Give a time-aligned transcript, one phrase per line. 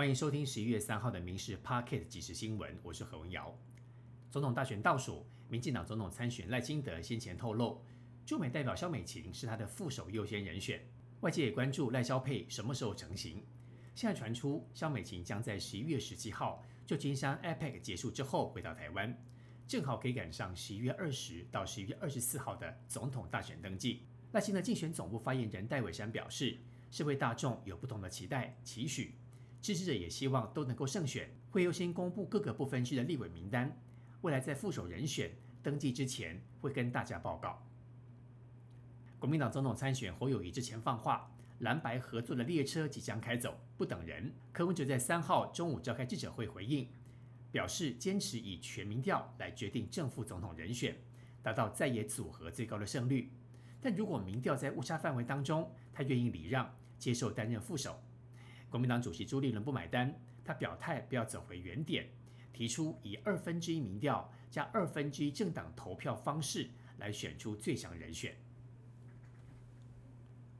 [0.00, 3.54] 欢迎收听十一月三号的《民事 Pocket 即时新闻》，我是何文瑶。
[4.30, 7.82] 总统大选倒数，民进党总统参选赖清德先前透露，
[8.24, 10.80] 驻美代表肖美琴是他的副手优先人选。
[11.20, 13.44] 外界也关注赖肖配什么时候成型。
[13.94, 19.14] 现在传出，肖美琴将在十一月十七号旧金山 APEC 结束之后回到台湾，
[19.68, 24.06] 正好可以赶上十一月二十到十一月二十四号的总统大选登记。
[24.32, 26.56] 赖清德竞选总部发言人戴伟山表示，
[26.90, 29.19] 社会大众有不同的期待期许。
[29.60, 33.78] 支持者也希望都能够胜选，会优先公布各个不分区的立委名单。
[34.22, 35.30] 未来在副手人选
[35.62, 37.62] 登记之前，会跟大家报告。
[39.18, 44.32] 国民党总统参选侯友谊之前放话，蓝白合作的列车即将开走，不等人。
[44.50, 46.88] 柯文哲在三号中午召开记者会回应，
[47.52, 50.96] 表示坚持以全民调来决定正副总统人选，
[51.42, 53.30] 达到在野组合最高的胜率。
[53.82, 58.02] 但如果民调在误差范围当中，他愿意礼让，接受担任副手。
[58.70, 62.08] 国民党主席朱立伦不买单，他表态不要走回原点，
[62.52, 68.36] 提出以二分之一民调加二分之一政党投票方式来选出最强人选。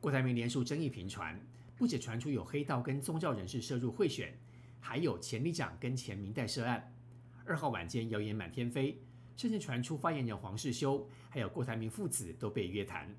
[0.01, 1.41] 郭台铭连署争议频传，
[1.77, 4.37] 不止传出有黑道跟宗教人士涉入贿选，
[4.81, 6.93] 还有前里长跟前明代涉案。
[7.45, 9.01] 二号晚间谣言满天飞，
[9.37, 13.15] 甚至传出发言人黄世修还有郭台铭父子都被约谈。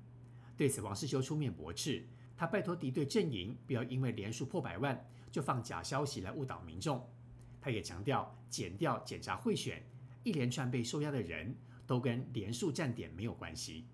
[0.56, 2.04] 对此，黄世修出面驳斥。
[2.36, 7.08] 他拜托敌对阵营不要因为连署破百万就放假消息来误导民众。
[7.60, 9.82] 他也强调，减掉检查贿选
[10.24, 13.86] 一连串被收押的人都跟连署站点没有关系。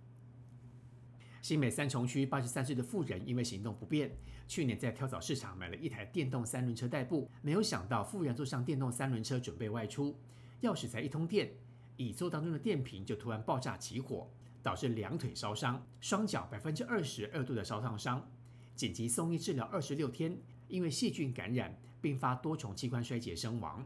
[1.43, 4.11] 新美三重区八十三岁的妇人因为行动不便，
[4.49, 10.19] 去年在跳蚤市场买了一台电动三轮车代步，没有想到妇人坐上电动三轮车准备外出，
[10.63, 11.53] 钥匙才一通电，
[11.97, 14.31] 椅座当中的电瓶就突然爆炸起火，
[14.63, 18.29] 导致两腿烧伤，双脚百分之二十二度的烧烫伤。
[18.75, 23.85] 紧急送医治疗二十六天，因为细菌感染并发多重器官衰竭身亡。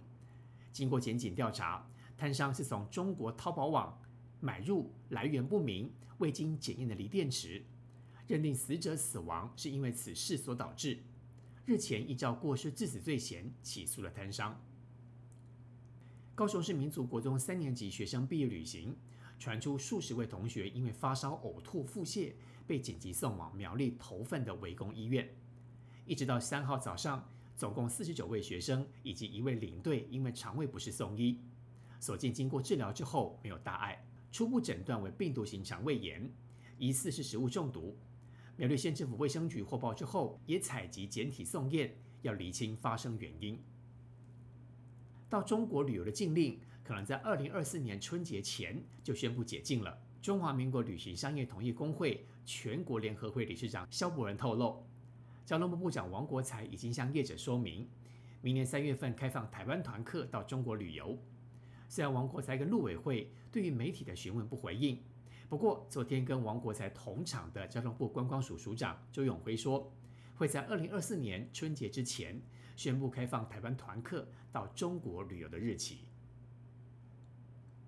[0.72, 3.98] 经过检警调查，摊商是从中国淘宝网
[4.40, 7.62] 买入来源不明、未经检验的锂电池，
[8.26, 10.98] 认定死者死亡是因为此事所导致。
[11.64, 14.60] 日前依照过失致死罪嫌起诉了摊商。
[16.34, 18.96] 高雄市民族国中三年级学生毕业旅行，
[19.42, 22.32] 传出数十位同学因为发烧、呕吐、腹泻。
[22.64, 25.28] 被紧急送往苗栗头份的围攻医院，
[26.06, 31.40] 一直到三号早上，总共四十九位学生以及一位领队因为肠胃不适送医，
[31.98, 36.32] 所幸经过治疗之后没有大碍，初步诊断为病毒性肠胃炎，
[36.78, 37.98] 疑似是食物中毒。
[38.56, 41.92] 苗栗县政府卫生局获报之后，也采集检体送验，
[42.22, 43.60] 要厘清发生原因。
[45.32, 49.98] 到中国旅游的禁令，可能在二零二四年春节前就宣布解禁了。
[50.20, 54.84] 中华民国旅行商业同业工会全国联合会理事长肖伯仁透露，
[55.46, 57.88] 交通部部长王国才已经向业者说明，
[58.42, 61.18] 明年三月份开放台湾团客到中国旅游。
[61.88, 65.02] 虽然王国才跟陆委会对于媒体的询问不回应，
[65.48, 69.90] 不过昨天跟王国才同场的交通部观光署署长周永辉说，
[70.34, 72.38] 会在二零二四年春节之前
[72.76, 76.06] 宣布开放台湾团客到中国旅游的日期。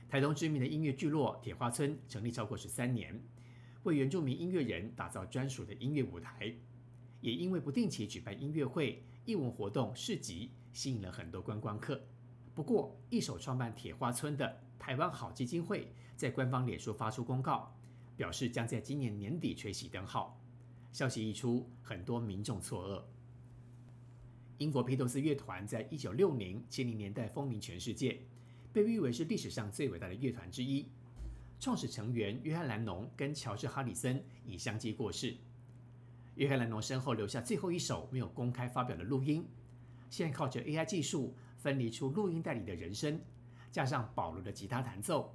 [0.08, 3.20] 台东知名的音乐聚落铁花村成立超过十三年，
[3.82, 6.54] 为原住民音乐人打造专属的音乐舞台，
[7.20, 12.00] 也因为不定期举办音乐会、艺文活动、市集，吸引了很多观光客。
[12.54, 17.76] 不过，一手创办铁花村的台湾好基金会在官方脸书发出公告，
[18.16, 20.40] 表示将在今年年底吹熄灯号。
[20.92, 23.02] 消息一出，很多民众错愕。
[24.58, 28.20] 英国披头士乐团在一九六零、七零年代风靡全世界。
[28.72, 30.86] 被誉为是历史上最伟大的乐团之一。
[31.60, 35.36] 创始成员约翰·兰农跟乔治·哈里森已相继过世。
[36.34, 39.46] 约翰·兰农身后留下最后一首没有公开发表的录音，
[40.10, 43.20] 现在靠着 AI 技术分离出录音带里的人声，
[43.70, 45.34] 加上保罗的吉他弹奏，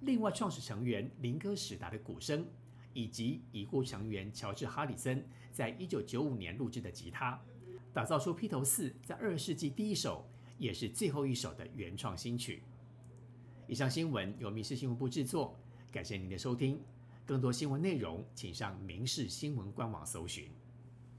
[0.00, 2.46] 另外创始成员林哥·史达的鼓声，
[2.94, 5.22] 以及已故成员乔治·哈里森
[5.52, 7.38] 在一九九五年录制的吉他，
[7.92, 10.26] 打造出披头四在二十世纪第一首。
[10.60, 12.62] 也是最后一首的原创新曲。
[13.66, 15.58] 以上新闻由民事新闻部制作，
[15.90, 16.78] 感谢您的收听。
[17.24, 20.50] 更多新闻内容，请上民事新闻官网搜寻。